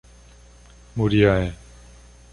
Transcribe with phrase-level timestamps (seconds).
[0.95, 1.53] Muriaé